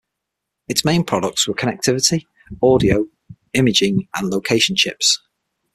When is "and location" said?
4.15-4.75